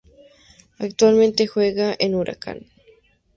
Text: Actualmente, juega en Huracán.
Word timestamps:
Actualmente, 0.79 1.45
juega 1.45 1.95
en 1.99 2.15
Huracán. 2.15 2.65